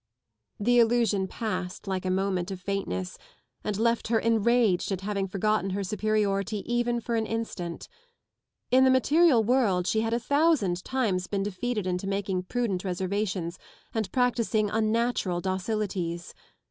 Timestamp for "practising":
14.11-14.71